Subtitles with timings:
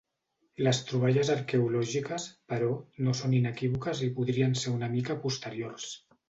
[0.67, 2.71] Les troballes arqueològiques, però,
[3.09, 5.89] no són inequívoques i podrien ser una mica posteriors.